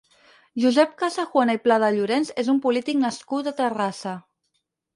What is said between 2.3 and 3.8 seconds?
és un polític nascut a